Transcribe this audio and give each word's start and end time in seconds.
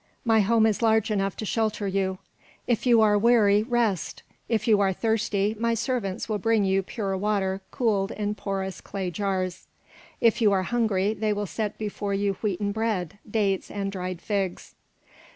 My 0.25 0.39
home 0.39 0.65
is 0.65 0.81
large 0.81 1.11
enough 1.11 1.37
to 1.37 1.45
shelter 1.45 1.87
you. 1.87 2.17
If 2.65 2.87
you 2.87 3.01
are 3.01 3.19
weary, 3.19 3.61
rest; 3.61 4.23
if 4.49 4.67
you 4.67 4.79
are 4.79 4.93
thirsty, 4.93 5.55
my 5.59 5.75
servants 5.75 6.27
will 6.27 6.39
bring 6.39 6.65
you 6.65 6.81
pure 6.81 7.15
water 7.15 7.61
cooled 7.69 8.09
in 8.09 8.33
porous 8.33 8.81
clay 8.81 9.11
jars; 9.11 9.67
if 10.19 10.41
you 10.41 10.51
are 10.53 10.63
hungry, 10.63 11.13
they 11.13 11.33
will 11.33 11.45
set 11.45 11.77
before 11.77 12.15
you 12.15 12.33
wheaten 12.41 12.71
bread, 12.71 13.19
dates, 13.29 13.69
and 13.69 13.91
dried 13.91 14.23
figs." 14.23 14.73